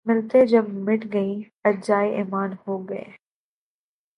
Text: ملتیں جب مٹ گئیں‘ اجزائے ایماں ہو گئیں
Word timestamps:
ملتیں 0.05 0.45
جب 0.45 0.65
مٹ 0.85 1.01
گئیں‘ 1.13 1.35
اجزائے 1.63 2.09
ایماں 2.15 2.47
ہو 2.63 2.77
گئیں 2.89 3.11